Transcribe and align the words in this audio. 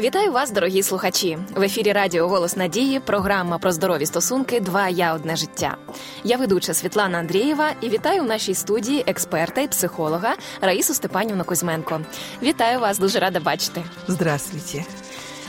Вітаю 0.00 0.32
вас, 0.32 0.50
дорогі 0.50 0.82
слухачі. 0.82 1.38
В 1.56 1.62
ефірі 1.62 1.92
Радіо 1.92 2.28
Голос 2.28 2.56
Надії, 2.56 3.00
програма 3.00 3.58
про 3.58 3.72
здорові 3.72 4.06
стосунки 4.06 4.60
Два 4.60 4.88
я 4.88 5.14
одне 5.14 5.36
життя. 5.36 5.76
Я 6.24 6.36
ведуча 6.36 6.74
Світлана 6.74 7.18
Андрієва 7.18 7.70
і 7.80 7.88
вітаю 7.88 8.22
в 8.22 8.26
нашій 8.26 8.54
студії 8.54 9.04
експерта 9.06 9.60
і 9.60 9.68
психолога 9.68 10.34
Раїсу 10.60 10.94
Степанівну 10.94 11.44
Кузьменко. 11.44 12.00
Вітаю 12.42 12.80
вас, 12.80 12.98
дуже 12.98 13.18
рада 13.18 13.40
бачити. 13.40 13.82
Здравствуйте. 14.08 14.84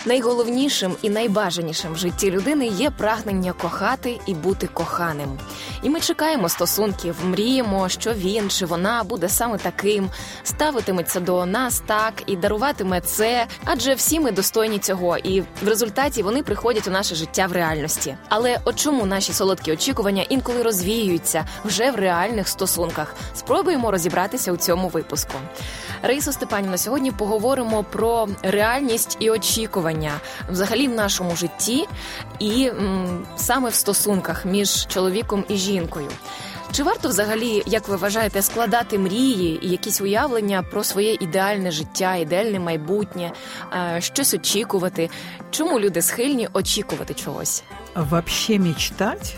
Найголовнішим 0.05 0.95
і 1.01 1.09
найбажанішим 1.09 1.93
в 1.93 1.97
житті 1.97 2.31
людини 2.31 2.67
є 2.67 2.89
прагнення 2.89 3.53
кохати 3.53 4.19
і 4.25 4.33
бути 4.33 4.67
коханим. 4.67 5.39
І 5.83 5.89
ми 5.89 5.99
чекаємо 5.99 6.49
стосунків, 6.49 7.15
мріємо, 7.25 7.89
що 7.89 8.13
він 8.13 8.49
чи 8.49 8.65
вона 8.65 9.03
буде 9.03 9.29
саме 9.29 9.57
таким, 9.57 10.09
ставитиметься 10.43 11.19
до 11.19 11.45
нас 11.45 11.83
так 11.85 12.13
і 12.25 12.35
даруватиме 12.35 13.01
це, 13.01 13.47
адже 13.65 13.93
всі 13.93 14.19
ми 14.19 14.31
достойні 14.31 14.79
цього, 14.79 15.17
і 15.17 15.41
в 15.41 15.67
результаті 15.67 16.23
вони 16.23 16.43
приходять 16.43 16.87
у 16.87 16.91
наше 16.91 17.15
життя 17.15 17.47
в 17.47 17.51
реальності. 17.51 18.15
Але 18.29 18.59
от 18.65 18.75
чому 18.75 19.05
наші 19.05 19.33
солодкі 19.33 19.71
очікування 19.71 20.23
інколи 20.29 20.63
розвіюються 20.63 21.45
вже 21.65 21.91
в 21.91 21.95
реальних 21.95 22.47
стосунках? 22.47 23.15
Спробуємо 23.35 23.91
розібратися 23.91 24.51
у 24.51 24.57
цьому 24.57 24.87
випуску. 24.87 25.33
Раїса 26.03 26.31
Степанівна, 26.31 26.77
сьогодні 26.77 27.11
поговоримо 27.11 27.83
про 27.83 28.27
реальність 28.43 29.17
і 29.19 29.29
очікування 29.29 29.90
взагалі 30.49 30.87
в 30.87 30.91
нашому 30.91 31.35
житті, 31.35 31.87
і 32.39 32.65
м, 32.67 33.25
саме 33.37 33.69
в 33.69 33.73
стосунках 33.73 34.45
між 34.45 34.87
чоловіком 34.87 35.45
і 35.49 35.55
жінкою. 35.55 36.07
Чи 36.71 36.83
варто 36.83 37.09
взагалі, 37.09 37.63
як 37.65 37.87
ви 37.87 37.95
вважаєте, 37.95 38.41
складати 38.41 38.99
мрії 38.99 39.65
і 39.65 39.69
якісь 39.69 40.01
уявлення 40.01 40.63
про 40.63 40.83
своє 40.83 41.13
ідеальне 41.13 41.71
життя, 41.71 42.15
ідеальне 42.15 42.59
майбутнє, 42.59 43.31
щось 43.99 44.33
очікувати? 44.33 45.09
Чому 45.51 45.79
люди 45.79 46.01
схильні 46.01 46.47
очікувати 46.53 47.13
чогось? 47.13 47.63
Вообще 47.95 48.59
мечтать 48.59 49.35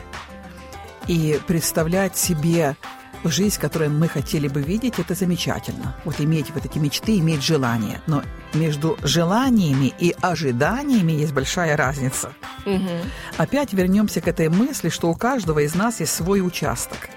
и 1.09 1.39
представлять 1.47 2.17
себе 2.17 2.75
жизнь, 3.23 3.59
которую 3.59 3.91
мы 3.91 4.07
хотели 4.07 4.47
бы 4.47 4.61
видеть, 4.61 4.99
это 4.99 5.15
замечательно. 5.15 5.95
Вот 6.05 6.19
иметь 6.19 6.51
вот 6.51 6.65
эти 6.65 6.77
мечты, 6.77 7.17
иметь 7.19 7.43
желания. 7.43 8.01
Но 8.07 8.23
между 8.53 8.97
желаниями 9.03 9.93
и 9.99 10.15
ожиданиями 10.21 11.13
есть 11.13 11.33
большая 11.33 11.77
разница. 11.77 12.33
Угу. 12.65 12.89
Опять 13.37 13.73
вернемся 13.73 14.21
к 14.21 14.27
этой 14.27 14.49
мысли, 14.49 14.89
что 14.89 15.09
у 15.09 15.15
каждого 15.15 15.59
из 15.59 15.75
нас 15.75 15.99
есть 15.99 16.13
свой 16.13 16.45
участок. 16.45 17.09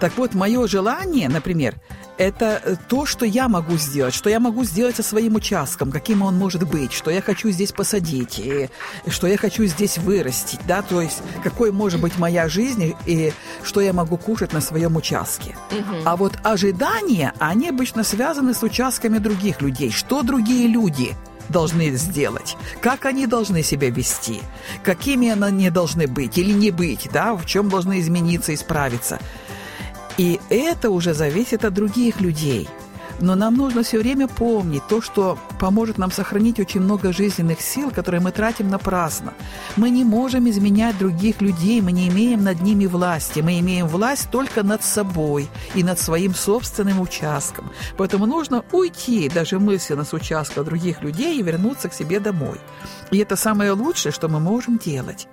Так 0.00 0.16
вот, 0.16 0.34
мое 0.34 0.66
желание, 0.66 1.28
например, 1.28 1.76
это 2.16 2.78
то, 2.88 3.06
что 3.06 3.24
я 3.24 3.48
могу 3.48 3.76
сделать, 3.76 4.14
что 4.14 4.30
я 4.30 4.40
могу 4.40 4.64
сделать 4.64 4.96
со 4.96 5.02
своим 5.02 5.34
участком, 5.34 5.90
каким 5.90 6.22
он 6.22 6.36
может 6.36 6.68
быть, 6.68 6.92
что 6.92 7.10
я 7.10 7.22
хочу 7.22 7.50
здесь 7.50 7.72
посадить, 7.72 8.38
и 8.38 8.68
что 9.08 9.26
я 9.26 9.36
хочу 9.36 9.64
здесь 9.66 9.98
вырастить, 9.98 10.60
да, 10.66 10.82
то 10.82 11.00
есть 11.00 11.22
какой 11.42 11.70
может 11.70 12.00
быть 12.00 12.18
моя 12.18 12.48
жизнь 12.48 12.94
и 13.06 13.32
что 13.62 13.80
я 13.80 13.92
могу 13.92 14.16
кушать 14.16 14.52
на 14.52 14.60
своем 14.60 14.96
участке. 14.96 15.56
А 16.04 16.16
вот 16.16 16.32
ожидания, 16.42 17.32
они 17.38 17.68
обычно 17.68 18.02
связаны 18.02 18.54
с 18.54 18.62
участками 18.62 19.18
других 19.18 19.60
людей. 19.60 19.90
Что 19.90 20.22
другие 20.22 20.66
люди 20.66 21.14
должны 21.50 21.90
сделать, 21.96 22.56
как 22.80 23.06
они 23.06 23.26
должны 23.26 23.62
себя 23.62 23.90
вести, 23.90 24.40
какими 24.82 25.30
они 25.30 25.68
должны 25.68 26.06
быть 26.06 26.38
или 26.38 26.52
не 26.52 26.70
быть, 26.70 27.08
да, 27.12 27.34
в 27.34 27.44
чем 27.44 27.68
должны 27.68 28.00
измениться, 28.00 28.54
исправиться. 28.54 29.18
И 30.20 30.38
это 30.50 30.90
уже 30.90 31.14
зависит 31.14 31.64
от 31.64 31.72
других 31.72 32.20
людей. 32.20 32.68
Но 33.20 33.36
нам 33.36 33.54
нужно 33.54 33.82
все 33.82 33.98
время 33.98 34.28
помнить 34.28 34.86
то, 34.86 35.00
что 35.00 35.38
поможет 35.58 35.96
нам 35.96 36.12
сохранить 36.12 36.60
очень 36.60 36.82
много 36.82 37.10
жизненных 37.10 37.62
сил, 37.62 37.90
которые 37.90 38.20
мы 38.20 38.30
тратим 38.30 38.68
напрасно. 38.68 39.32
Мы 39.76 39.88
не 39.88 40.04
можем 40.04 40.46
изменять 40.50 40.98
других 40.98 41.40
людей, 41.40 41.80
мы 41.80 41.92
не 41.92 42.10
имеем 42.10 42.44
над 42.44 42.60
ними 42.60 42.84
власти. 42.84 43.40
Мы 43.40 43.60
имеем 43.60 43.86
власть 43.86 44.30
только 44.30 44.62
над 44.62 44.84
собой 44.84 45.48
и 45.74 45.82
над 45.82 45.98
своим 45.98 46.34
собственным 46.34 47.00
участком. 47.00 47.70
Поэтому 47.96 48.26
нужно 48.26 48.62
уйти 48.72 49.30
даже 49.30 49.58
мысленно 49.58 50.04
с 50.04 50.12
участка 50.12 50.64
других 50.64 51.00
людей 51.00 51.40
и 51.40 51.42
вернуться 51.42 51.88
к 51.88 51.94
себе 51.94 52.20
домой. 52.20 52.60
И 53.10 53.16
это 53.16 53.36
самое 53.36 53.72
лучшее, 53.72 54.12
что 54.12 54.28
мы 54.28 54.38
можем 54.38 54.76
делать. 54.76 55.28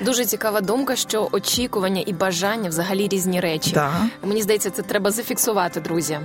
Дуже 0.00 0.24
цікава 0.24 0.60
думка, 0.60 0.96
що 0.96 1.28
очікування 1.32 2.02
і 2.06 2.12
бажання 2.12 2.68
взагалі 2.68 3.08
різні 3.08 3.40
речі. 3.40 3.70
Да. 3.74 3.92
Мені 4.24 4.42
здається, 4.42 4.70
це 4.70 4.82
треба 4.82 5.10
зафіксувати, 5.10 5.80
друзі. 5.80 6.18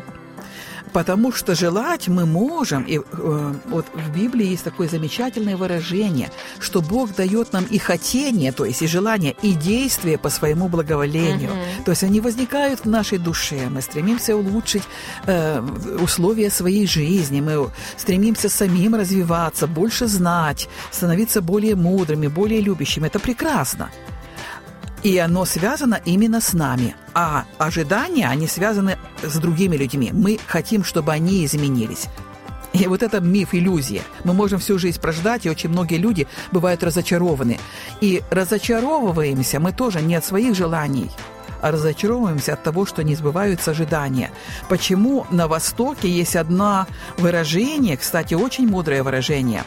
Потому 0.96 1.30
что 1.30 1.54
желать 1.54 2.08
мы 2.08 2.24
можем. 2.24 2.82
И 2.82 2.96
э, 2.96 3.54
вот 3.66 3.86
в 3.92 4.18
Библии 4.18 4.46
есть 4.46 4.64
такое 4.64 4.88
замечательное 4.88 5.54
выражение, 5.54 6.30
что 6.58 6.80
Бог 6.80 7.14
дает 7.14 7.52
нам 7.52 7.66
и 7.74 7.76
хотение, 7.76 8.50
то 8.50 8.64
есть 8.64 8.80
и 8.80 8.86
желание, 8.86 9.36
и 9.42 9.52
действие 9.52 10.16
по 10.16 10.30
своему 10.30 10.68
благоволению. 10.68 11.50
Мгм. 11.50 11.84
То 11.84 11.90
есть 11.90 12.02
они 12.02 12.20
возникают 12.20 12.80
в 12.80 12.88
нашей 12.88 13.18
душе. 13.18 13.68
Мы 13.68 13.82
стремимся 13.82 14.34
улучшить 14.36 14.84
э, 15.26 15.60
условия 16.00 16.48
своей 16.48 16.86
жизни, 16.86 17.42
мы 17.42 17.70
стремимся 17.98 18.48
самим 18.48 18.94
развиваться, 18.94 19.66
больше 19.66 20.06
знать, 20.06 20.66
становиться 20.90 21.42
более 21.42 21.74
мудрыми, 21.74 22.28
более 22.28 22.62
любящими. 22.62 23.08
Это 23.08 23.18
прекрасно. 23.18 23.90
И 25.02 25.18
оно 25.18 25.44
связано 25.44 26.00
именно 26.04 26.40
с 26.40 26.52
нами. 26.52 26.96
А 27.14 27.44
ожидания, 27.58 28.28
они 28.28 28.46
связаны 28.46 28.98
с 29.22 29.38
другими 29.38 29.76
людьми. 29.76 30.10
Мы 30.12 30.38
хотим, 30.46 30.84
чтобы 30.84 31.12
они 31.12 31.44
изменились. 31.44 32.06
И 32.72 32.86
вот 32.88 33.02
это 33.02 33.20
миф, 33.20 33.54
иллюзия. 33.54 34.02
Мы 34.24 34.34
можем 34.34 34.58
всю 34.58 34.78
жизнь 34.78 35.00
прождать, 35.00 35.46
и 35.46 35.50
очень 35.50 35.70
многие 35.70 35.96
люди 35.96 36.26
бывают 36.52 36.82
разочарованы. 36.82 37.58
И 38.00 38.22
разочаровываемся 38.30 39.60
мы 39.60 39.72
тоже 39.72 40.02
не 40.02 40.14
от 40.14 40.24
своих 40.24 40.54
желаний, 40.54 41.10
а 41.62 41.70
разочаровываемся 41.70 42.52
от 42.52 42.62
того, 42.62 42.84
что 42.84 43.02
не 43.02 43.14
сбываются 43.14 43.70
ожидания. 43.70 44.30
Почему 44.68 45.26
на 45.30 45.48
Востоке 45.48 46.10
есть 46.10 46.36
одно 46.36 46.86
выражение, 47.16 47.96
кстати, 47.96 48.34
очень 48.34 48.68
мудрое 48.68 49.02
выражение, 49.02 49.64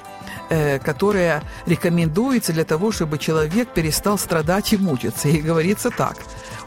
э, 0.50 0.80
которое 0.80 1.44
рекомендуется 1.66 2.54
для 2.54 2.66
того, 2.66 2.92
чтобы 2.92 3.18
человек 3.18 3.70
перестал 3.74 4.18
страдать 4.18 4.74
и 4.74 4.78
мучиться. 4.78 5.30
И 5.30 5.42
говорится 5.42 5.90
так. 5.90 6.18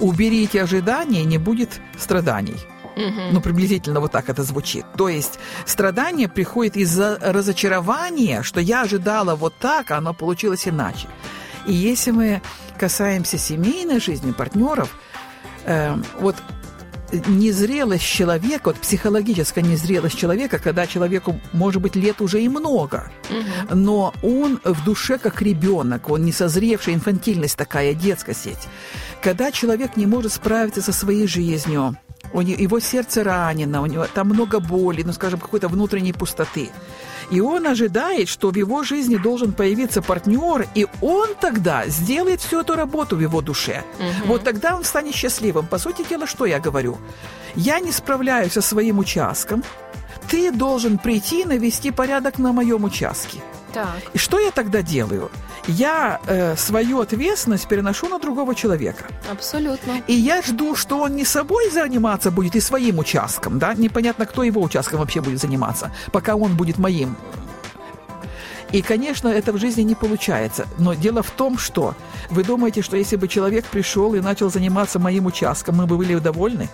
Уберите 0.01 0.63
ожидания, 0.63 1.25
не 1.25 1.39
будет 1.39 1.81
страданий. 1.99 2.57
Ну, 2.95 3.41
приблизительно 3.41 4.01
вот 4.01 4.13
так 4.13 4.29
это 4.29 4.43
звучит. 4.43 4.85
То 4.97 5.09
есть 5.09 5.39
страдание 5.65 6.29
приходит 6.29 6.77
из-за 6.77 7.19
разочарования, 7.21 8.43
что 8.43 8.61
я 8.61 8.83
ожидала 8.83 9.35
вот 9.35 9.55
так, 9.59 9.91
а 9.91 9.97
оно 9.97 10.13
получилось 10.13 10.69
иначе. 10.69 11.09
И 11.67 11.73
если 11.73 12.11
мы 12.11 12.43
касаемся 12.79 13.39
семейной 13.39 14.01
жизни, 14.01 14.33
партнеров, 14.33 14.95
э, 15.65 15.97
вот 16.21 16.37
незрелость 17.27 18.05
человека, 18.05 18.63
вот 18.67 18.77
психологическая 18.77 19.63
незрелость 19.63 20.19
человека, 20.19 20.59
когда 20.59 20.87
человеку, 20.87 21.41
может 21.53 21.83
быть, 21.83 21.97
лет 21.97 22.21
уже 22.21 22.43
и 22.43 22.49
много, 22.49 23.11
но 23.71 24.15
он 24.23 24.61
в 24.65 24.85
душе 24.85 25.19
как 25.19 25.43
ребенок, 25.43 26.11
он 26.11 26.25
не 26.25 26.33
созревший, 26.33 26.95
инфантильность 26.95 27.57
такая, 27.57 27.95
детская 27.95 28.35
сеть. 28.35 28.69
Когда 29.23 29.51
человек 29.53 29.97
не 29.97 30.07
может 30.07 30.33
справиться 30.33 30.83
со 30.83 30.93
своей 30.93 31.27
жизнью, 31.27 31.97
у 32.33 32.41
не- 32.41 32.55
его 32.55 32.81
сердце 32.81 33.25
ранено, 33.25 33.83
у 33.83 33.87
него 33.87 34.07
там 34.13 34.29
много 34.29 34.61
боли, 34.61 35.03
ну, 35.03 35.13
скажем, 35.13 35.41
какой-то 35.41 35.69
внутренней 35.69 36.13
пустоты. 36.13 36.71
И 37.33 37.41
он 37.41 37.67
ожидает, 37.67 38.29
что 38.29 38.51
в 38.51 38.57
его 38.57 38.85
жизни 38.85 39.17
должен 39.17 39.53
появиться 39.53 40.03
партнер, 40.03 40.69
и 40.75 40.87
он 41.01 41.29
тогда 41.41 41.87
сделает 41.87 42.43
всю 42.43 42.61
эту 42.61 42.75
работу 42.75 43.17
в 43.17 43.21
его 43.21 43.41
душе. 43.41 43.83
Вот 44.27 44.45
тогда 44.45 44.77
он 44.77 44.85
станет 44.85 45.15
счастливым. 45.15 45.67
По 45.67 45.79
сути 45.79 46.05
дела, 46.09 46.27
что 46.27 46.45
я 46.45 46.61
говорю? 46.61 46.99
Я 47.57 47.81
не 47.81 47.91
справляюсь 47.91 48.53
со 48.53 48.61
своим 48.61 48.99
участком, 48.99 49.65
ты 50.31 50.53
должен 50.53 50.99
прийти 50.99 51.41
и 51.41 51.45
навести 51.47 51.91
порядок 51.91 52.39
на 52.39 52.53
моем 52.53 52.85
участке. 52.85 53.41
Так. 53.73 54.03
И 54.13 54.19
что 54.19 54.39
я 54.39 54.51
тогда 54.51 54.83
делаю? 54.83 55.31
Я 55.67 56.21
э, 56.27 56.57
свою 56.57 57.01
ответственность 57.01 57.69
переношу 57.69 58.09
на 58.09 58.19
другого 58.19 58.55
человека. 58.55 59.05
Абсолютно. 59.31 60.03
И 60.07 60.15
я 60.15 60.43
жду, 60.43 60.75
что 60.75 60.99
он 60.99 61.17
не 61.17 61.25
собой 61.25 61.71
заниматься 61.71 62.31
будет 62.31 62.57
и 62.57 62.61
своим 62.61 62.99
участком, 62.99 63.59
да? 63.59 63.75
Непонятно, 63.75 64.27
кто 64.27 64.43
его 64.43 64.61
участком 64.61 65.01
вообще 65.01 65.21
будет 65.21 65.41
заниматься, 65.41 65.93
пока 66.11 66.35
он 66.37 66.57
будет 66.57 66.79
моим. 66.79 67.17
И, 68.73 68.81
конечно, 68.81 69.29
это 69.29 69.53
в 69.53 69.59
жизни 69.59 69.83
не 69.83 69.95
получается. 69.95 70.67
Но 70.79 70.95
дело 70.95 71.23
в 71.23 71.31
том, 71.31 71.59
что 71.59 71.95
вы 72.31 72.43
думаете, 72.43 72.81
что 72.83 72.97
если 72.97 73.17
бы 73.17 73.29
человек 73.29 73.67
пришел 73.67 74.15
и 74.15 74.21
начал 74.21 74.51
заниматься 74.51 74.99
моим 74.99 75.27
участком, 75.27 75.77
мы 75.77 75.87
бы 75.87 75.99
были 75.99 76.19
довольны? 76.19 76.69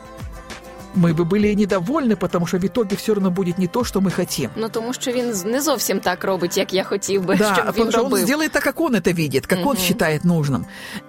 Мы 0.98 1.13
бы 1.13 1.25
были 1.25 1.56
недовольны, 1.56 2.16
потому 2.16 2.45
что 2.48 2.57
в 2.60 2.63
итоге 2.63 2.95
все 2.95 3.13
равно 3.13 3.31
будет 3.31 3.57
не 3.57 3.68
то, 3.68 3.84
что 3.84 4.00
мы 4.00 4.12
хотим. 4.12 4.50
Ну 4.56 4.69
тому 4.69 4.94
що 4.94 5.12
він 5.12 5.34
з- 5.34 5.45
не 5.45 5.62
зовсім 5.62 6.00
так 6.00 6.24
робить, 6.24 6.57
як 6.57 6.74
я 6.74 6.84
хотів 6.84 7.25
би, 7.25 7.36
Да, 7.36 7.44
щоб 7.54 7.57
він 7.66 7.72
потому 7.74 7.92
что 7.92 8.00
он 8.06 8.12
робив. 8.12 8.25
сделает 8.25 8.51
так, 8.51 8.63
как 8.63 8.80
он 8.81 8.95
это 8.95 9.13
видит, 9.13 9.45
как 9.48 9.66
он 9.66 9.78
считает 9.78 10.24
нужным. 10.25 10.66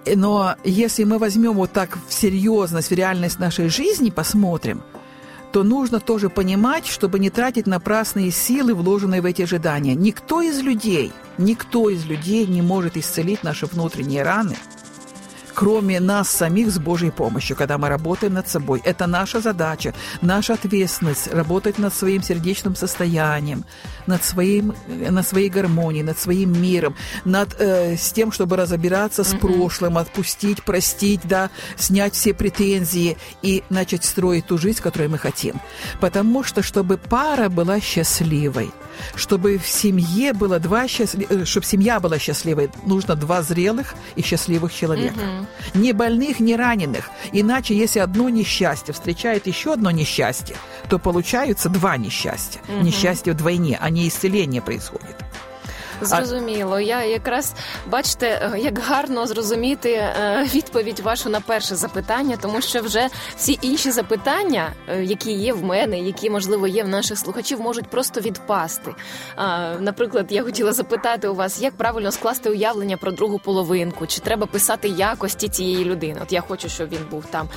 Э, 0.07 0.15
Но 0.15 0.53
если 0.65 1.05
мы 1.05 1.17
возьмем 1.19 1.53
вот 1.53 1.71
так 1.71 1.97
в 2.09 2.13
серьезность, 2.13 2.91
в 2.91 2.95
реальность 2.95 3.39
нашей 3.39 3.69
жизни, 3.69 4.09
посмотрим, 4.09 4.79
то 5.51 5.63
нужно 5.63 5.99
тоже 5.99 6.29
понимать, 6.29 6.85
чтобы 6.99 7.19
не 7.19 7.29
тратить 7.29 7.67
напрасные 7.67 8.31
силы, 8.31 8.73
вложенные 8.73 9.21
в 9.21 9.25
эти 9.25 9.43
ожидания. 9.43 9.95
Никто 9.95 10.41
из 10.41 10.61
людей, 10.63 11.11
никто 11.37 11.89
из 11.89 12.05
людей 12.05 12.47
не 12.47 12.61
может 12.61 12.97
исцелить 12.97 13.43
наши 13.43 13.65
внутренние 13.65 14.23
раны – 14.23 14.65
кроме 15.60 16.00
нас 16.00 16.30
самих 16.30 16.70
с 16.70 16.78
Божьей 16.78 17.10
помощью, 17.10 17.54
когда 17.54 17.76
мы 17.76 17.90
работаем 17.90 18.32
над 18.32 18.48
собой. 18.48 18.80
Это 18.82 19.06
наша 19.06 19.40
задача, 19.40 19.92
наша 20.22 20.54
ответственность 20.54 21.34
работать 21.34 21.78
над 21.78 21.92
своим 21.92 22.22
сердечным 22.22 22.74
состоянием, 22.74 23.64
над, 24.06 24.24
своим, 24.24 24.74
над 24.88 25.26
своей 25.26 25.50
гармонией, 25.50 26.02
над 26.02 26.18
своим 26.18 26.62
миром, 26.62 26.94
над 27.26 27.60
э, 27.60 27.96
с 27.98 28.10
тем, 28.12 28.32
чтобы 28.32 28.56
разобраться 28.56 29.22
с 29.22 29.34
mm-hmm. 29.34 29.38
прошлым, 29.38 29.98
отпустить, 29.98 30.62
простить, 30.62 31.20
да, 31.24 31.50
снять 31.76 32.14
все 32.14 32.32
претензии 32.32 33.18
и 33.42 33.62
начать 33.68 34.04
строить 34.04 34.46
ту 34.46 34.56
жизнь, 34.56 34.80
которую 34.80 35.10
мы 35.10 35.18
хотим. 35.18 35.60
Потому 36.00 36.42
что, 36.42 36.62
чтобы 36.62 36.96
пара 36.96 37.50
была 37.50 37.80
счастливой, 37.80 38.70
чтобы 39.14 39.58
в 39.58 39.66
семье 39.66 40.32
было 40.32 40.58
два 40.58 40.88
счастлив... 40.88 41.30
Э, 41.30 41.44
чтобы 41.44 41.66
семья 41.66 42.00
была 42.00 42.18
счастливой, 42.18 42.70
нужно 42.84 43.16
два 43.16 43.42
зрелых 43.42 43.94
и 44.16 44.22
счастливых 44.22 44.72
человека. 44.72 45.20
Mm-hmm. 45.20 45.80
Ни 45.80 45.92
больных, 45.92 46.40
ни 46.40 46.54
раненых. 46.54 47.10
Иначе, 47.32 47.76
если 47.76 48.00
одно 48.00 48.28
несчастье 48.28 48.94
встречает 48.94 49.46
еще 49.46 49.72
одно 49.72 49.90
несчастье, 49.90 50.56
то 50.88 50.98
получаются 50.98 51.68
два 51.68 51.96
несчастья. 51.96 52.60
Mm-hmm. 52.68 52.82
Несчастье 52.82 53.32
вдвойне, 53.32 53.78
а 53.80 53.90
не 53.90 54.08
исцеление 54.08 54.62
происходит. 54.62 55.16
Зрозуміло. 56.00 56.80
Я 56.80 57.04
якраз 57.04 57.54
бачите, 57.86 58.26
е, 58.26 58.58
як 58.58 58.78
гарно 58.78 59.26
зрозуміти 59.26 59.90
е, 59.90 60.46
відповідь 60.54 61.00
вашу 61.00 61.30
на 61.30 61.40
перше 61.40 61.76
запитання, 61.76 62.38
тому 62.40 62.60
що 62.60 62.80
вже 62.80 63.08
всі 63.36 63.58
інші 63.62 63.90
запитання, 63.90 64.72
е, 64.88 65.04
які 65.04 65.32
є 65.32 65.52
в 65.52 65.64
мене, 65.64 66.00
які 66.00 66.30
можливо 66.30 66.66
є 66.66 66.84
в 66.84 66.88
наших 66.88 67.18
слухачів, 67.18 67.60
можуть 67.60 67.86
просто 67.86 68.20
відпасти. 68.20 68.94
Наприклад, 69.80 70.26
я 70.30 70.42
хотіла 70.42 70.72
запитати 70.72 71.28
у 71.28 71.34
вас, 71.34 71.62
як 71.62 71.74
правильно 71.74 72.12
скласти 72.12 72.50
уявлення 72.50 72.96
про 72.96 73.12
другу 73.12 73.38
половинку, 73.38 74.06
чи 74.06 74.20
треба 74.20 74.46
писати 74.46 74.88
якості 74.88 75.48
цієї 75.48 75.84
людини? 75.84 76.20
От 76.22 76.32
я 76.32 76.40
хочу, 76.40 76.68
щоб 76.68 76.88
він 76.88 77.06
був 77.10 77.24
там 77.30 77.48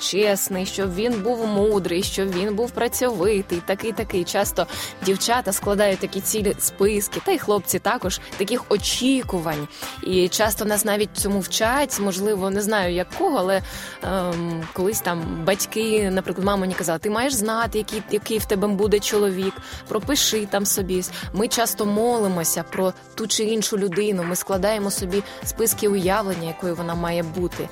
чесний, 0.00 0.66
щоб 0.66 0.94
він 0.94 1.22
був 1.22 1.46
мудрий, 1.46 2.02
щоб 2.02 2.32
він 2.32 2.54
був 2.54 2.70
працьовитий, 2.70 3.62
такий 3.66 3.92
такий. 3.92 4.24
Часто 4.24 4.66
дівчата 5.04 5.52
складають 5.52 5.98
такі 5.98 6.20
цілі 6.20 6.54
списки, 6.58 7.20
та 7.24 7.32
й 7.32 7.38
хлопці 7.38 7.67
хлопці 7.68 7.78
також 7.78 8.20
таких 8.36 8.64
очікувань. 8.68 9.68
І 10.02 10.28
часто 10.28 10.64
нас 10.64 10.84
навіть 10.84 11.08
цьому 11.12 11.40
вчать, 11.40 12.00
можливо, 12.00 12.50
не 12.50 12.60
знаю 12.60 12.94
якого, 12.94 13.38
але 13.38 13.62
ем, 14.02 14.62
колись 14.72 15.00
там 15.00 15.44
батьки, 15.44 16.10
наприклад, 16.10 16.46
мама 16.46 16.60
мені 16.60 16.74
казала, 16.74 16.98
ти 16.98 17.10
маєш 17.10 17.32
знати, 17.32 17.78
який 17.78 18.02
який 18.10 18.38
в 18.38 18.44
тебе 18.44 18.68
буде 18.68 19.00
чоловік, 19.00 19.54
пропиши 19.88 20.46
там 20.46 20.66
собі. 20.66 21.04
Ми 21.32 21.48
часто 21.48 21.86
молимося 21.86 22.62
про 22.62 22.92
ту 23.14 23.26
чи 23.26 23.44
іншу 23.44 23.78
людину. 23.78 24.22
Ми 24.22 24.36
складаємо 24.36 24.90
собі 24.90 25.22
списки 25.44 25.88
уявлення, 25.88 26.48
якою 26.48 26.74
вона 26.74 26.94
має 26.94 27.22
бути. 27.22 27.68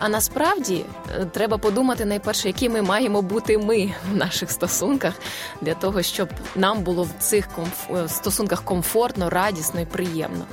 А 0.00 0.08
насправді 0.08 0.84
е, 1.10 1.24
треба 1.24 1.58
подумати 1.58 2.04
найперше, 2.04 2.48
які 2.48 2.68
ми 2.68 2.82
маємо 2.82 3.22
бути 3.22 3.58
ми 3.58 3.94
в 4.12 4.16
наших 4.16 4.50
стосунках 4.50 5.14
для 5.60 5.74
того, 5.74 6.02
щоб 6.02 6.28
нам 6.56 6.82
було 6.82 7.02
в 7.02 7.10
цих 7.18 7.48
комф... 7.48 7.90
Е, 7.90 8.08
стосунках 8.08 8.62
комфортно, 8.62 9.30
радісно 9.30 9.80
і 9.80 9.86
приємно. 9.86 10.44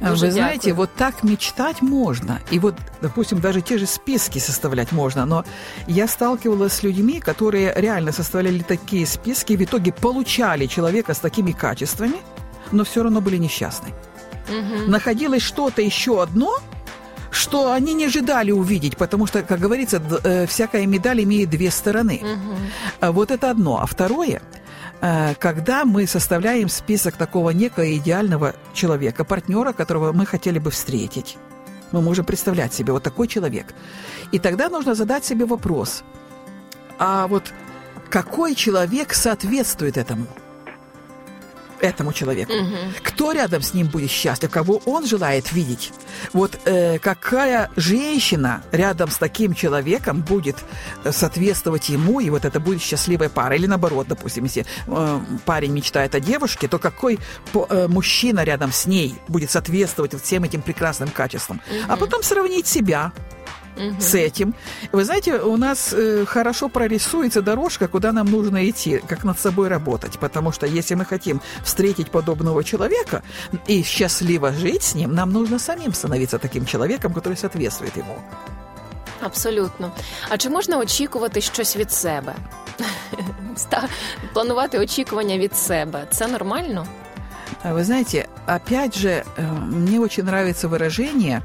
Дуже 0.00 0.26
Вы 0.26 0.32
дякую. 0.32 0.32
знаете, 0.32 0.72
вот 0.72 0.90
так 0.96 1.24
мечтать 1.24 1.82
можно. 1.82 2.38
И 2.52 2.58
вот, 2.58 2.74
допустим, 3.02 3.40
даже 3.40 3.62
те 3.62 3.78
же 3.78 3.86
списки 3.86 4.38
составлять 4.38 4.92
можно. 4.92 5.26
Но 5.26 5.44
я 5.88 6.06
сталкивалась 6.06 6.72
с 6.72 6.84
людьми, 6.84 7.20
которые 7.20 7.72
реально 7.76 8.12
составляли 8.12 8.60
такие 8.60 9.06
списки, 9.06 9.56
в 9.56 9.62
итоге 9.62 9.92
получали 9.92 10.66
человека 10.66 11.14
с 11.14 11.18
такими 11.18 11.52
качествами, 11.52 12.18
но 12.70 12.84
все 12.84 13.02
равно 13.02 13.20
были 13.20 13.38
несчастны. 13.38 13.88
Угу. 14.48 14.90
Находилось 14.90 15.42
что-то 15.42 15.82
еще 15.82 16.22
одно, 16.22 16.58
что 17.33 17.71
они 17.71 17.93
не 17.93 18.05
ожидали 18.05 18.51
увидеть, 18.51 18.97
потому 18.97 19.27
что, 19.27 19.41
как 19.41 19.59
говорится, 19.59 20.01
э, 20.23 20.45
всякая 20.45 20.85
медаль 20.85 21.23
имеет 21.23 21.49
две 21.49 21.71
стороны. 21.71 22.21
Угу. 22.21 23.11
Вот 23.13 23.31
это 23.31 23.49
одно. 23.49 23.81
А 23.81 23.85
второе, 23.85 24.41
э, 25.01 25.33
когда 25.39 25.83
мы 25.85 26.07
составляем 26.07 26.69
список 26.69 27.15
такого 27.17 27.49
некого 27.49 27.97
идеального 27.97 28.53
человека, 28.73 29.23
партнера, 29.23 29.73
которого 29.73 30.11
мы 30.13 30.25
хотели 30.25 30.59
бы 30.59 30.69
встретить, 30.69 31.37
мы 31.91 32.01
можем 32.01 32.25
представлять 32.25 32.73
себе 32.73 32.93
вот 32.93 33.03
такой 33.03 33.27
человек. 33.27 33.73
И 34.31 34.39
тогда 34.39 34.69
нужно 34.69 34.95
задать 34.95 35.25
себе 35.25 35.45
вопрос, 35.45 36.03
а 36.99 37.27
вот 37.27 37.53
какой 38.09 38.55
человек 38.55 39.13
соответствует 39.13 39.97
этому? 39.97 40.27
Этому 41.83 42.13
человеку. 42.13 42.53
Угу. 42.53 42.77
Кто 43.03 43.31
рядом 43.33 43.61
с 43.61 43.73
ним 43.73 43.87
будет 43.87 44.09
счастлив, 44.09 44.49
кого 44.49 44.81
он 44.85 45.05
желает 45.05 45.51
видеть. 45.51 45.91
Вот 46.31 46.57
э, 46.65 46.97
какая 46.99 47.69
женщина 47.75 48.63
рядом 48.71 49.11
с 49.11 49.17
таким 49.17 49.53
человеком 49.53 50.21
будет 50.21 50.55
э, 51.03 51.11
соответствовать 51.11 51.89
ему, 51.89 52.21
и 52.21 52.29
вот 52.29 52.45
это 52.45 52.59
будет 52.59 52.81
счастливая 52.81 53.29
пара. 53.29 53.55
Или 53.55 53.67
наоборот, 53.67 54.07
допустим, 54.07 54.45
если 54.45 54.65
э, 54.87 55.19
парень 55.45 55.73
мечтает 55.73 56.15
о 56.15 56.19
девушке, 56.19 56.67
то 56.67 56.79
какой 56.79 57.19
по, 57.51 57.67
э, 57.69 57.87
мужчина 57.87 58.43
рядом 58.43 58.71
с 58.71 58.85
ней 58.85 59.15
будет 59.27 59.51
соответствовать 59.51 60.13
всем 60.23 60.43
этим 60.45 60.61
прекрасным 60.61 61.09
качествам. 61.09 61.61
Угу. 61.67 61.93
А 61.93 61.97
потом 61.97 62.23
сравнить 62.23 62.67
себя 62.67 63.11
угу. 63.76 64.00
с 64.00 64.14
этим. 64.14 64.54
Вы 64.92 65.04
знаете, 65.04 65.40
у 65.40 65.56
нас 65.56 65.92
э, 65.92 66.24
хорошо 66.26 66.68
прорисуется 66.68 67.42
дорожка, 67.42 67.88
куда 67.88 68.12
нам 68.12 68.26
нужно 68.26 68.68
идти, 68.68 69.00
как 69.08 69.24
над 69.24 69.38
собой 69.38 69.68
работать. 69.68 70.18
Потому 70.18 70.52
что 70.52 70.66
если 70.66 70.94
мы 70.94 71.04
хотим 71.04 71.40
встретить 71.64 72.10
подобного 72.10 72.64
человека 72.64 73.22
и 73.66 73.82
счастливо 73.82 74.52
жить 74.52 74.82
с 74.82 74.94
ним, 74.94 75.14
нам 75.14 75.32
нужно 75.32 75.58
самим 75.58 75.94
становиться 75.94 76.38
таким 76.38 76.66
человеком, 76.66 77.12
который 77.12 77.36
соответствует 77.36 77.96
ему. 77.96 78.16
Абсолютно. 79.20 79.90
А 80.28 80.36
чи 80.36 80.50
можна 80.50 80.78
очікувати 80.78 81.40
щось 81.40 81.76
від 81.76 81.92
себе? 81.92 82.34
Планувати 84.32 84.78
очікування 84.78 85.38
від 85.38 85.56
себе 85.56 86.06
це 86.10 86.26
нормально? 86.26 86.86
Вы 87.64 87.84
знаете, 87.84 88.28
опять 88.46 88.96
же, 88.96 89.24
э, 89.36 89.42
мне 89.52 89.98
очень 89.98 90.24
нравится 90.24 90.68
выражение 90.68 91.42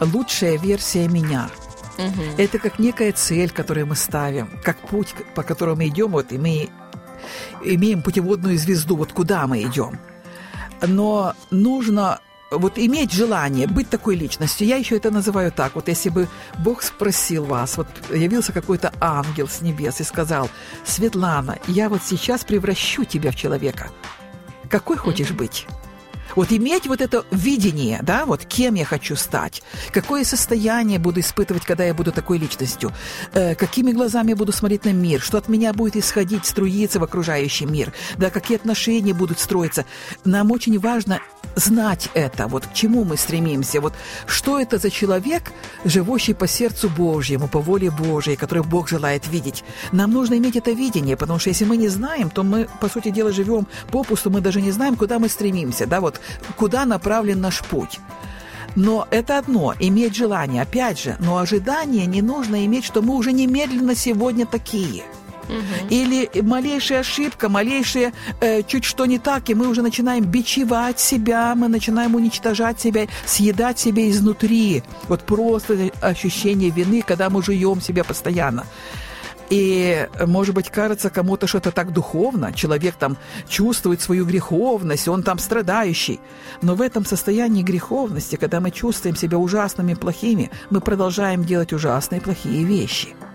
лучшая 0.00 0.58
версия 0.58 1.08
меня. 1.08 1.50
Угу. 1.98 2.22
Это 2.38 2.58
как 2.58 2.78
некая 2.78 3.12
цель, 3.12 3.50
которую 3.50 3.86
мы 3.86 3.96
ставим, 3.96 4.58
как 4.62 4.78
путь, 4.78 5.14
по 5.34 5.42
которому 5.42 5.76
мы 5.76 5.88
идем, 5.88 6.10
вот, 6.12 6.32
и 6.32 6.38
мы 6.38 6.68
имеем 7.64 8.02
путеводную 8.02 8.58
звезду, 8.58 8.96
вот 8.96 9.12
куда 9.12 9.46
мы 9.46 9.62
идем. 9.62 9.98
Но 10.86 11.34
нужно 11.50 12.20
вот 12.50 12.78
иметь 12.78 13.12
желание 13.12 13.66
быть 13.66 13.88
такой 13.88 14.16
личностью. 14.16 14.66
Я 14.66 14.76
еще 14.76 14.96
это 14.96 15.10
называю 15.10 15.52
так. 15.52 15.74
Вот 15.74 15.88
если 15.88 16.08
бы 16.08 16.28
Бог 16.58 16.82
спросил 16.82 17.44
вас, 17.44 17.76
вот 17.76 17.86
явился 18.12 18.52
какой-то 18.52 18.92
ангел 19.00 19.46
с 19.46 19.60
небес 19.60 20.00
и 20.00 20.04
сказал, 20.04 20.48
Светлана, 20.84 21.58
я 21.68 21.88
вот 21.88 22.02
сейчас 22.02 22.44
превращу 22.44 23.04
тебя 23.04 23.30
в 23.30 23.36
человека. 23.36 23.90
Какой 24.68 24.96
хочешь 24.96 25.30
быть? 25.30 25.66
Вот 26.36 26.52
иметь 26.52 26.86
вот 26.86 27.00
это 27.00 27.24
видение, 27.30 28.00
да, 28.02 28.24
вот 28.26 28.44
кем 28.44 28.74
я 28.74 28.84
хочу 28.84 29.16
стать, 29.16 29.62
какое 29.92 30.24
состояние 30.24 30.98
буду 30.98 31.20
испытывать, 31.20 31.64
когда 31.64 31.84
я 31.84 31.94
буду 31.94 32.12
такой 32.12 32.38
личностью, 32.38 32.92
э, 33.32 33.54
какими 33.54 33.92
глазами 33.92 34.30
я 34.30 34.36
буду 34.36 34.52
смотреть 34.52 34.84
на 34.84 34.92
мир, 34.92 35.20
что 35.20 35.38
от 35.38 35.48
меня 35.48 35.72
будет 35.72 35.96
исходить, 35.96 36.46
струиться 36.46 37.00
в 37.00 37.04
окружающий 37.04 37.66
мир, 37.66 37.92
да, 38.16 38.30
какие 38.30 38.56
отношения 38.56 39.14
будут 39.14 39.38
строиться. 39.38 39.84
Нам 40.24 40.50
очень 40.50 40.78
важно 40.78 41.20
знать 41.56 42.08
это, 42.14 42.46
вот 42.46 42.66
к 42.66 42.72
чему 42.72 43.04
мы 43.04 43.16
стремимся, 43.16 43.80
вот 43.80 43.94
что 44.26 44.58
это 44.60 44.78
за 44.78 44.90
человек, 44.90 45.52
живущий 45.84 46.34
по 46.34 46.46
сердцу 46.46 46.88
Божьему, 46.88 47.48
по 47.48 47.60
воле 47.60 47.90
Божьей, 47.90 48.36
который 48.36 48.62
Бог 48.62 48.88
желает 48.88 49.28
видеть. 49.28 49.64
Нам 49.92 50.12
нужно 50.12 50.34
иметь 50.34 50.56
это 50.56 50.72
видение, 50.72 51.16
потому 51.16 51.38
что 51.38 51.50
если 51.50 51.64
мы 51.64 51.76
не 51.76 51.88
знаем, 51.88 52.30
то 52.30 52.42
мы, 52.42 52.68
по 52.80 52.88
сути 52.88 53.10
дела, 53.10 53.32
живем 53.32 53.66
попусту, 53.90 54.30
мы 54.30 54.40
даже 54.40 54.60
не 54.60 54.72
знаем, 54.72 54.96
куда 54.96 55.18
мы 55.18 55.28
стремимся, 55.28 55.86
да, 55.86 56.00
вот 56.00 56.20
куда 56.56 56.84
направлен 56.84 57.40
наш 57.40 57.62
путь. 57.62 58.00
Но 58.76 59.08
это 59.10 59.38
одно, 59.38 59.74
иметь 59.80 60.16
желание, 60.16 60.62
опять 60.62 61.00
же, 61.00 61.16
но 61.18 61.38
ожидание 61.38 62.06
не 62.06 62.22
нужно 62.22 62.64
иметь, 62.66 62.84
что 62.84 63.02
мы 63.02 63.16
уже 63.16 63.32
немедленно 63.32 63.94
сегодня 63.94 64.46
такие– 64.46 65.04
Или 65.90 66.30
малейшая 66.42 67.00
ошибка, 67.00 67.48
малейшее 67.48 68.12
э, 68.40 68.62
чуть 68.62 68.84
что 68.84 69.06
не 69.06 69.18
так, 69.18 69.50
и 69.50 69.54
мы 69.54 69.68
уже 69.68 69.82
начинаем 69.82 70.24
бичевать 70.24 71.00
себя, 71.00 71.54
мы 71.54 71.68
начинаем 71.68 72.14
уничтожать 72.14 72.80
себя, 72.80 73.06
съедать 73.26 73.78
себя 73.78 74.08
изнутри. 74.08 74.82
Вот 75.08 75.22
просто 75.22 75.90
ощущение 76.00 76.70
вины, 76.70 77.02
когда 77.06 77.30
мы 77.30 77.42
жуем 77.42 77.80
себя 77.80 78.04
постоянно. 78.04 78.66
И, 79.50 80.08
может 80.26 80.54
быть, 80.54 80.70
кажется 80.70 81.10
кому-то, 81.10 81.48
что 81.48 81.58
это 81.58 81.72
так 81.72 81.92
духовно. 81.92 82.52
Человек 82.52 82.94
там 82.94 83.16
чувствует 83.48 84.00
свою 84.00 84.24
греховность, 84.24 85.08
он 85.08 85.24
там 85.24 85.40
страдающий. 85.40 86.20
Но 86.62 86.76
в 86.76 86.80
этом 86.80 87.04
состоянии 87.04 87.64
греховности, 87.64 88.36
когда 88.36 88.60
мы 88.60 88.70
чувствуем 88.70 89.16
себя 89.16 89.38
ужасными, 89.38 89.94
плохими, 89.94 90.50
мы 90.70 90.80
продолжаем 90.80 91.44
делать 91.44 91.72
ужасные, 91.72 92.20
плохие 92.20 92.64
вещи– 92.64 93.08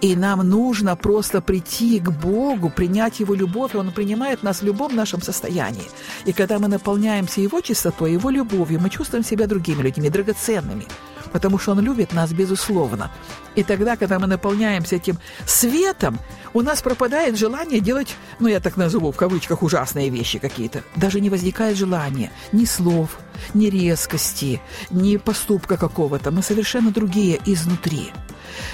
И 0.00 0.14
нам 0.14 0.48
нужно 0.48 0.94
просто 0.94 1.40
прийти 1.40 1.98
к 1.98 2.10
Богу, 2.10 2.70
принять 2.70 3.18
Его 3.18 3.34
любовь, 3.34 3.74
Он 3.74 3.90
принимает 3.90 4.44
нас 4.44 4.62
в 4.62 4.64
любом 4.64 4.94
нашем 4.94 5.22
состоянии. 5.22 5.90
И 6.24 6.32
когда 6.32 6.60
мы 6.60 6.68
наполняемся 6.68 7.40
Его 7.40 7.60
чистотой, 7.60 8.12
Его 8.12 8.30
любовью, 8.30 8.80
мы 8.80 8.90
чувствуем 8.90 9.24
себя 9.24 9.48
другими 9.48 9.82
людьми, 9.82 10.08
драгоценными, 10.08 10.86
потому 11.32 11.58
что 11.58 11.72
Он 11.72 11.80
любит 11.80 12.12
нас 12.12 12.32
безусловно. 12.32 13.10
И 13.56 13.64
тогда, 13.64 13.96
когда 13.96 14.20
мы 14.20 14.28
наполняемся 14.28 14.96
этим 14.96 15.18
светом, 15.46 16.20
у 16.54 16.62
нас 16.62 16.80
пропадает 16.80 17.36
желание 17.36 17.80
делать, 17.80 18.14
ну 18.38 18.46
я 18.46 18.60
так 18.60 18.76
назову 18.76 19.10
в 19.10 19.16
кавычках, 19.16 19.64
ужасные 19.64 20.10
вещи 20.10 20.38
какие-то. 20.38 20.84
Даже 20.94 21.20
не 21.20 21.28
возникает 21.28 21.76
желания 21.76 22.30
ни 22.52 22.66
слов, 22.66 23.18
ни 23.52 23.66
резкости, 23.66 24.60
ни 24.90 25.16
поступка 25.16 25.76
какого-то. 25.76 26.30
Мы 26.30 26.42
совершенно 26.42 26.92
другие 26.92 27.40
изнутри. 27.46 28.12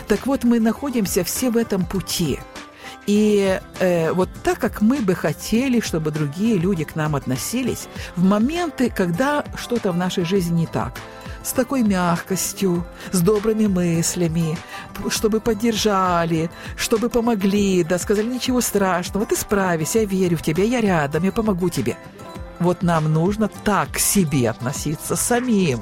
Так 0.08 0.26
вот, 0.26 0.44
мы 0.44 0.60
находимся 0.60 1.24
все 1.24 1.50
в 1.50 1.56
этом 1.56 1.84
пути. 1.84 2.38
И 3.06 3.60
э, 3.80 4.12
вот 4.12 4.28
так 4.42 4.58
как 4.58 4.80
мы 4.80 5.00
бы 5.00 5.14
хотели, 5.14 5.80
чтобы 5.80 6.10
другие 6.10 6.56
люди 6.56 6.84
к 6.84 6.96
нам 6.96 7.14
относились, 7.16 7.88
в 8.16 8.24
моменты, 8.24 8.90
когда 8.90 9.44
что-то 9.56 9.92
в 9.92 9.96
нашей 9.96 10.24
жизни 10.24 10.60
не 10.60 10.66
так, 10.66 10.94
с 11.42 11.52
такой 11.52 11.82
мягкостью, 11.82 12.86
с 13.12 13.20
добрыми 13.20 13.66
мыслями, 13.66 14.56
чтобы 15.10 15.40
поддержали, 15.40 16.50
чтобы 16.76 17.10
помогли, 17.10 17.84
да, 17.84 17.98
сказали, 17.98 18.26
ничего 18.26 18.62
страшного, 18.62 19.26
ты 19.26 19.36
справишься, 19.36 20.00
я 20.00 20.04
верю 20.06 20.38
в 20.38 20.42
тебя, 20.42 20.64
я 20.64 20.80
рядом, 20.80 21.24
я 21.24 21.32
помогу 21.32 21.68
тебе. 21.68 21.96
Вот 22.60 22.82
нам 22.82 23.12
нужно 23.12 23.48
так 23.48 23.92
к 23.92 23.98
себе 23.98 24.48
относиться 24.48 25.16
самим 25.16 25.80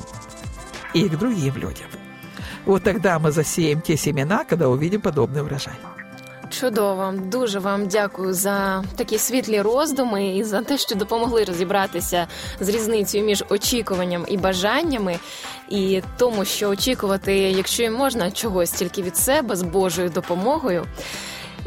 и 0.95 1.09
к 1.09 1.17
другим 1.17 1.55
людям. 1.57 1.87
Вот 2.66 2.84
тогда 2.84 3.20
мы 3.20 3.32
засеем 3.32 3.82
те 3.82 3.98
семена, 3.98 4.46
когда 4.50 4.68
увидим 4.68 5.02
подобный 5.02 5.42
урожай. 5.42 5.74
Чудово, 6.50 7.14
дуже 7.24 7.60
вам 7.60 7.88
дякую 7.88 8.34
за 8.34 8.84
такі 8.96 9.18
світлі 9.18 9.62
роздуми 9.62 10.28
і 10.28 10.44
за 10.44 10.62
те, 10.62 10.78
що 10.78 10.96
допомогли 10.96 11.44
розібратися 11.44 12.28
з 12.60 12.70
різницею 12.70 13.26
між 13.26 13.44
очікуванням 13.50 14.26
і 14.28 14.38
бажаннями, 14.38 15.20
і 15.70 16.02
тому, 16.18 16.46
що 16.46 16.70
очікувати, 16.70 17.36
якщо 17.36 17.84
і 17.84 17.90
можна, 17.90 18.32
чогось 18.32 18.72
тільки 18.72 19.02
від 19.02 19.18
себе 19.18 19.56
з 19.56 19.62
Божою 19.62 20.10
допомогою. 20.10 20.86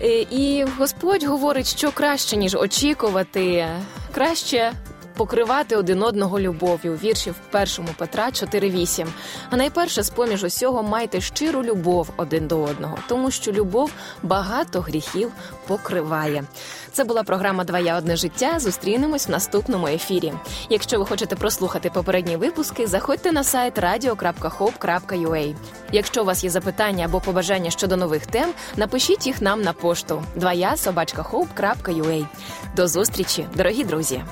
Е, 0.02 0.26
і 0.30 0.64
Господь 0.78 1.24
говорить, 1.24 1.66
що 1.66 1.90
краще 1.92 2.36
ніж 2.36 2.54
очікувати, 2.54 3.66
краще 4.14 4.72
покривати 5.15 5.75
один 5.75 6.03
одного 6.03 6.39
любов'ю. 6.39 6.99
Вірші 7.03 7.31
в 7.31 7.35
першому 7.51 7.87
Петра 7.97 8.27
4.8. 8.27 9.07
А 9.49 9.55
найперше, 9.55 10.03
з 10.03 10.09
поміж 10.09 10.43
усього, 10.43 10.83
майте 10.83 11.21
щиру 11.21 11.63
любов 11.63 12.09
один 12.17 12.47
до 12.47 12.61
одного, 12.61 12.97
тому 13.07 13.31
що 13.31 13.51
любов 13.51 13.91
багато 14.23 14.81
гріхів 14.81 15.31
покриває. 15.67 16.43
Це 16.91 17.03
була 17.03 17.23
програма 17.23 17.63
Два 17.63 17.79
я 17.79 17.97
одне 17.97 18.15
життя. 18.15 18.59
Зустрінемось 18.59 19.27
в 19.27 19.31
наступному 19.31 19.87
ефірі. 19.87 20.33
Якщо 20.69 20.99
ви 20.99 21.05
хочете 21.05 21.35
прослухати 21.35 21.89
попередні 21.89 22.37
випуски, 22.37 22.87
заходьте 22.87 23.31
на 23.31 23.43
сайт 23.43 23.79
radio.hope.ua. 23.79 25.55
Якщо 25.91 26.21
у 26.21 26.25
вас 26.25 26.43
є 26.43 26.49
запитання 26.49 27.05
або 27.05 27.19
побажання 27.19 27.69
щодо 27.69 27.97
нових 27.97 28.25
тем, 28.25 28.49
напишіть 28.75 29.27
їх 29.27 29.41
нам 29.41 29.61
на 29.61 29.73
пошту 29.73 30.23
2я 30.35 30.77
собачка 30.77 31.25
До 32.75 32.87
зустрічі, 32.87 33.47
дорогі 33.55 33.83
друзі. 33.83 34.23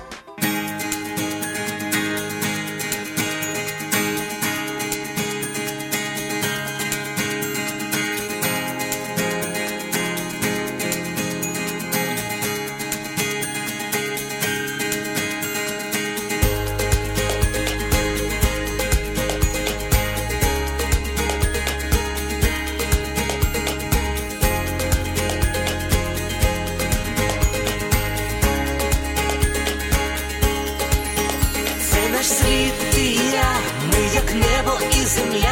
назавжди, 35.02 35.51